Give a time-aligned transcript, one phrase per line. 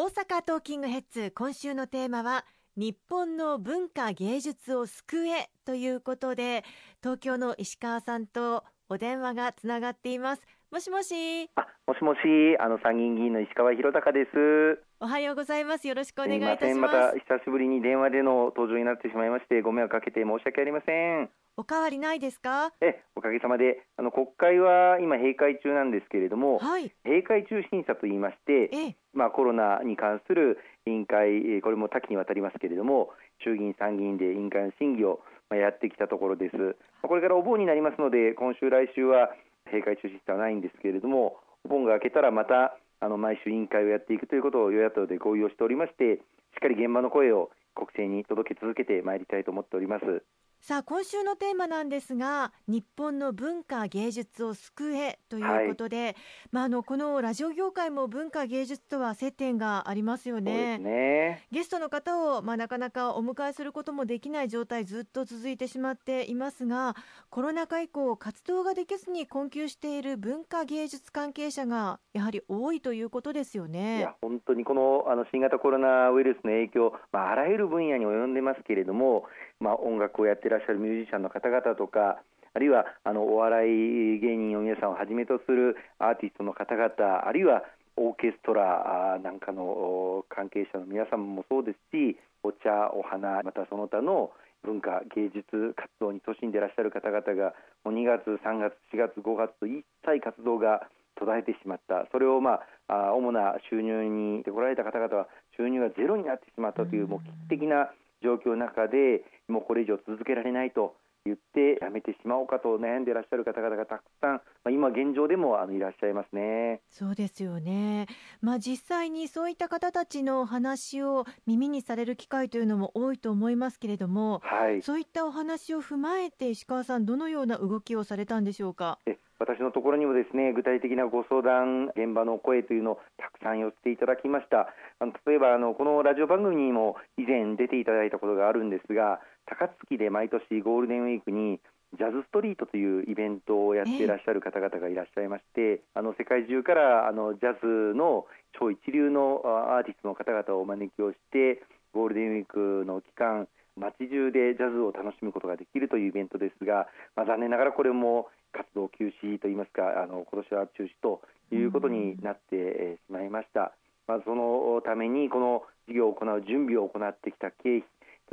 [0.00, 2.44] 大阪トーキングヘッズ今週のテーマは
[2.76, 6.62] 日本の文化芸術を救えということで
[7.02, 10.42] 東京の石川さんとお電話がつながっています。
[10.70, 11.50] もしもし。
[11.56, 12.18] あもしもし。
[12.60, 14.80] あの参議院議員の石川博隆です。
[15.00, 15.88] おはようございます。
[15.88, 16.94] よろしくお願いいたします。
[16.94, 21.28] また久しぶりに電話での登場になってしまいましてご迷惑かけて申し訳ありません
[21.58, 22.72] おかわりないですか？
[22.80, 33.10] えおかげさまであの国会は今閉会中なんですけれども、はい、閉会中審査といいましてえまあコロナに関する委員会これも多岐にわたりますけれども
[33.42, 35.18] 衆議院参議院で委員会の審議を
[35.50, 36.76] やってきたところです。
[37.02, 39.34] これからお盆になりますので今週来週は
[39.66, 50.22] 閉会中審査はないんですけれどもお盆が明けたらまたあの毎週委員会をやっていくということを与野党で合意をしておりましてしっかり現場の声を国政に届け続けてまいりたいと思っております
[50.60, 56.14] さあ今週のテーマなんですが日本の文化芸術を救えということで、はい、
[56.52, 60.78] まあ、あのこのラジオ業界も文化芸術とは接点がありますよね。
[60.78, 66.96] ねゲストの方を、まあ、なかなかお迎えすることもできない状態ずっと続いてしまっていますが
[67.30, 73.98] コロナ禍以降活動ができずに困窮している文化芸術関係者がやはり多いということですよね。
[73.98, 79.24] いや本当にこのあの新型コロナウイルスの影響、まあ、あらゆる分野に及んでますけれども、
[79.60, 82.22] まあ、音楽をやってらっしゃるミュージシャンの方々とか
[82.54, 87.62] あるいはあのお笑い芸人の皆さんをはじめとするアーティストの方々あるいは
[87.96, 94.30] オーケストラなんかの関係者の皆様もそうですしお茶、お花またその他の
[94.62, 102.06] 文化芸術活動に勤しんでいらっしゃる方々がもう2月、3月、4月、5月と一切活動が途絶えてしまった。
[102.12, 107.90] それを、まあ、主な収入に来られた方々は収入がゼロになってしまったというもう危機的な
[108.22, 116.80] 状況の中でもうこれ以上続けられないと言ってやめてしまおうかと悩んでいらっしゃる方々がたくさん、まあ、今現状でもあのいらっしゃいますね。
[116.88, 118.06] そうですよね。
[118.40, 128.98] まあ実際にそういった方たちの話を耳にされる機会というのも多いと思いますけれども、はい、そういったお話を踏まえて石川さんどのような動きをされたんでしょうか？
[129.04, 134.68] え私のところにもですね具体的なご相談、現場の声というのをたくさん寄せていただきました。
[134.98, 141.60] あの例えばあのこのラジオ番組にも以前出ていただいたことがあるんですが、高槻で毎年ゴールデンウィークに
[141.96, 148.26] ジャズストリートというイベントをやっていらっしゃる方々がいらっしゃいまして、あの世界中からあのジャズの
[148.58, 151.62] 超一流のアーティストの方々をお招きをして
[151.94, 161.20] ゴールデンウィークの期間街中でジャズを楽しむことができるというイベントですが、まあ、残念ながらこれも活動休止といいますかあの今年は中止と
[161.52, 163.72] いうことになってしまいました、
[164.06, 167.84] まあ、そのためにこの事業を行う準備を行ってきた経費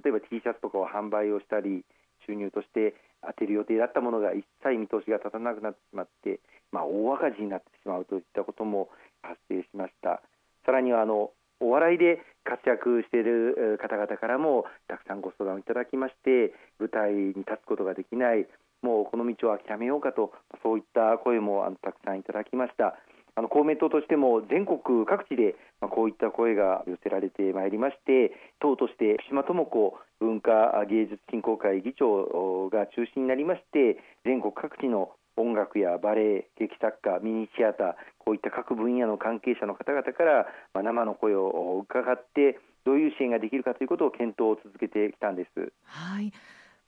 [0.04, 1.86] 例えば T シャツとかを販売をしたり
[2.28, 6.40] 収入として当てる予定だったものが一切見通しが立たなくなってしまって、
[6.72, 8.90] まあ、大赤字になってしまうといったことも
[9.22, 10.22] 発生しました。
[10.66, 18.46] さらにはあのお笑いで活躍している方々からもたくさんご相談をいただきまして舞台に立つことができない
[18.86, 20.32] もうこの道を諦めようかと
[20.62, 22.96] そういった声もあのたくさんいただきました
[23.38, 45.74] あの公明党としても全国各地でまあ、こういった声が寄せられてまいりまして党として福島智子文化芸術振興会議長が中心になりまして全国各地の音楽やバレエ、劇作家、ミニシアターこういった各分野の関係者の方々から、まあ、生の声を伺ってどういう支援ができるかということを検討を続けてきたんです。
[45.84, 46.32] はい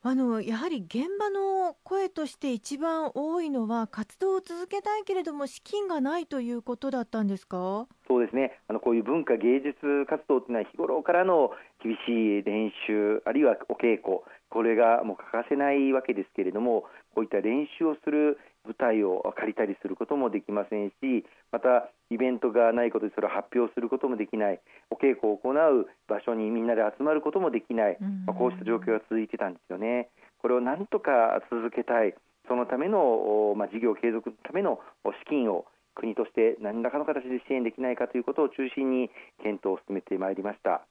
[0.08, 7.88] あのやはり現場の声として一番多いのは活動を続けたいけれども資金がないということだったんですか？
[8.08, 8.58] そうですね。
[8.70, 11.52] あのこういう文化芸術活動というのは日頃からの
[11.84, 24.60] 厳しい練習あるいはお稽古これがもう欠かせないわけですけれどもこういった練習をする舞台を借りたりすることもできませんしまたイベントがないことでそれを発表することもできない。
[24.92, 30.10] お稽古を行う場所にみんなで集まることもできない、まあ、こうした状況が続いてたんですよね。
[30.42, 32.14] これをなんとか続けたい。
[32.48, 39.10] そのための、まあ、事業継続のための資金を国として何らかの形で支援できないかということを中心に
[39.44, 40.82] 検討を進めてまいりました。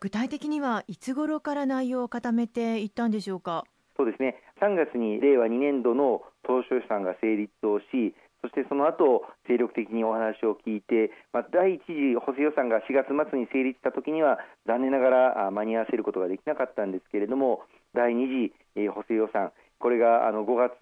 [0.00, 3.64] 具体的にはいつ頃から内容を固めていったんでしょうか？
[3.96, 4.36] そうですね。
[4.60, 15.10] 3月に令和2年度の当初予算が成立をしそしてその後精力的にお話を聞いて、まあ、第一次補正予算が4月末に成立したときには残念なが
[15.44, 17.62] ら間に合わせることができなかったんですけれども
[17.94, 20.76] 第2次補正予算これがあの5月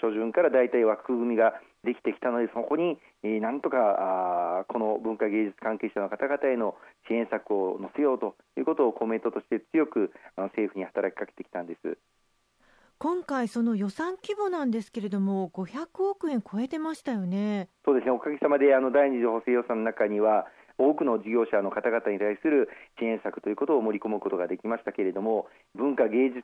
[0.00, 1.54] 初旬から大体枠組みが
[1.84, 2.98] できてきたのでそこに
[3.40, 6.76] なんとかこの文化芸術関係者の方々への
[7.08, 11.98] 支援策を載せようということをコメントとして強く政府に働きかけてきたんです。
[13.02, 17.66] 今回、その予算規模なんですけれども、500億円超えてましたよね。
[17.84, 20.46] そうですね、おかげさまであの第二次補正予算の中には、
[20.78, 22.68] 多くの事業者の方々に対する
[23.00, 26.40] 支援策ということを盛り込むことができましたけれども文化芸術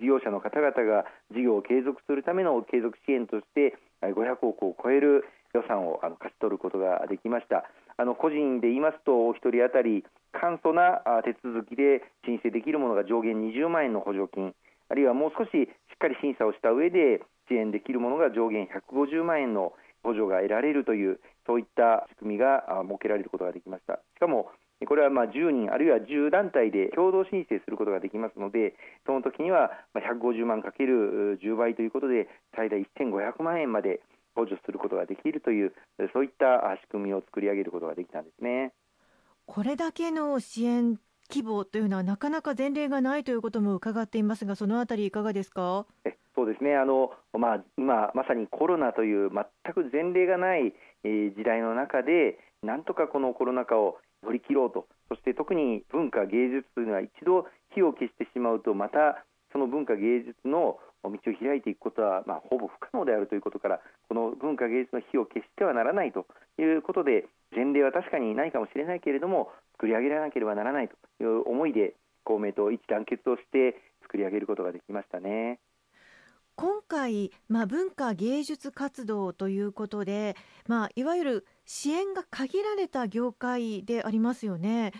[0.00, 5.24] 事業者の方々が事業を継続するための継続支援として500億を超える
[5.54, 7.64] 予算をあの勝ち取ることができました。
[7.96, 14.52] あの個人で言いますとお一人当たり簡素な手続きで申請できるものが上限20万円の補助金。
[14.88, 19.72] あるいはもう少ししっかり審査をした上で支援できるものが上限150万円の
[20.02, 24.50] 補助が得られるというそういった仕組みが設けられることができましたしかも
[24.86, 28.74] これはまあ10人あるいは10団体で共同申請することができますので
[29.06, 34.00] その時には150万かける10倍ということで最大1500万円まで
[34.34, 35.72] 補助することができるという
[36.12, 38.72] そういった仕組みを作り上げることができたんですね。
[39.46, 40.98] これだけの支援
[41.28, 45.86] 規模というのはなかなか前例がないということも伺っていますがそのあたりいかがですか？
[46.34, 46.76] そうですね。
[46.76, 50.74] あの、まあ、今まさにコロナという全く前例がない、
[51.04, 54.86] えー、時代の中でなんとかこのコロナ禍を乗り切ろうと。
[55.08, 66.26] そして特に文化芸術というのは一度火を消してしまうとまたその文化芸術の道を開いていくことは、まあ、ほぼ不可能であるということからこの文化芸術の火を消してはならないと
[66.58, 71.94] いうことで前例は確かにないかもしれないけれども作り上げられなければならないという思いで
[72.24, 75.58] 公明党一致団結をして作り上げることができましたね。
[76.56, 80.36] 今回、まあ、文化芸術活動ということで、
[80.66, 84.92] まあ、いわゆる支援が限られた業界でありますよね。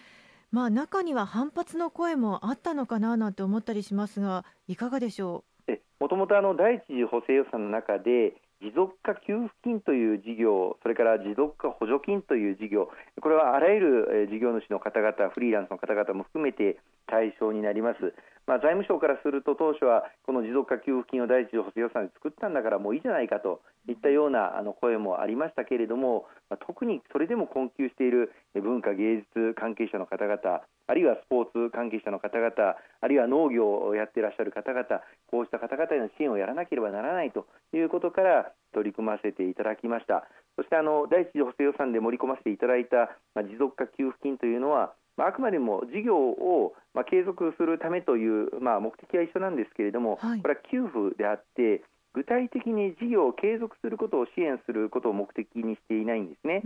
[0.52, 5.72] まあ、中には反発の声もあったのかななんて思ったりしますが、いかがでしょう？
[5.98, 12.88] もともと第一次補正予算の中で、持続化給付金という事業、それから持続化補助金という事業、
[13.20, 18.14] これはあらゆる事業主の方々、フリーランスの方々も含めて対象になります。
[18.46, 40.28] まあ、財務省からすると当初はこの持続化給付金を第一次補正予算で作ったんだからもういいじゃないかといったようなあの声もありましたけれども、まあ、特にそれでも困窮している文化芸術関係者の方々あるいはスポーツ関係者の方々あるいは農業をやっていらっしゃる方々こうした方々への支援をやらなければならないということから取り組ませていただきました。
[40.56, 51.82] そしてあの第一次補正予算で盛り込ませていただいた、まあ、持続化給付金というのはあ、あくまでも事業を、まあ、継続するためという、まあ、目的は一緒なんですけれども、はい、これは給付であって
[52.16, 56.62] 具体的に事業を継続することを支援することを目的にしていないんですね。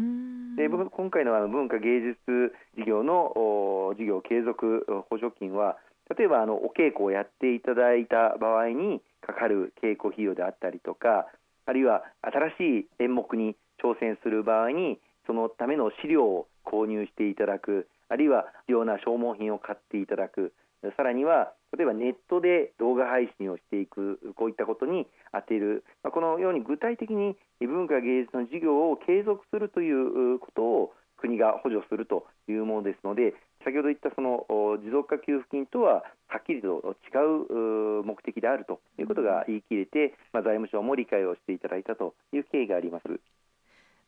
[0.56, 5.76] で今回のあの文化芸術事業の事業継続補助金は
[6.16, 11.26] 例えばあのお稽古をやっていただいた場合にかかる稽古費用であったりとか
[11.66, 20.52] あるいは新しい演目に挑戦する場合にそのための資料を購入していただくあるいは必要な消耗品を買っていただく
[20.96, 34.46] さらには例えばネットで動画配信をしていくこういったことに充てる、まこのように具体的に文化芸術の事業を継続するということを国が補助するというものですので先ほど言ったその
[34.80, 43.04] 持続化給付金とははっきりと違う目的であるということが言い切れて、まあ、財務省も理解をしていただいたという経緯があります。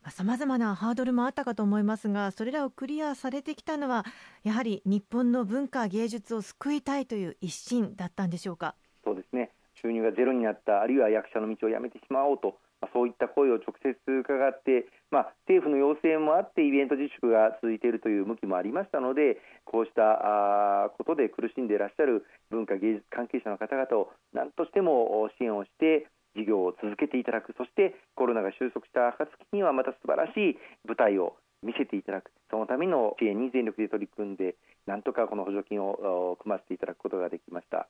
[0.09, 4.05] さまざまなハードルもあったかと思いますがそれらをクリアされてきたのは
[4.43, 8.75] やはり日本の文化芸術を救いたいという一心だったんでしょうか？
[9.03, 9.51] そうですね。
[9.81, 27.53] 収入がゼロになったあるいは役者の道を辞めてしまおうとまそういった声を直接伺って、まあ、政府の要請もあってイベント自粛が続いているという向きもありましたのでこうしたあことで苦しんでいらっしゃる文化芸術関係者の方々を何としても支援をして事業を続けていただく。
[27.57, 32.31] そしてコロナが収束した暁にはまた素晴らしい舞台を見せていただく。
[32.49, 37.87] そのための支援に全力で取り組んでなんとかこの補助金を組ませていただくことができました。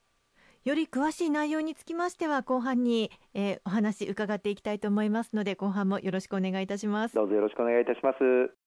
[0.64, 7.16] より詳しい内容につきましては後半に、えー、お話伺っていきたいと思いますので後半もよろしくお願いいたします。
[7.16, 8.63] どうぞよろしくお願いいたします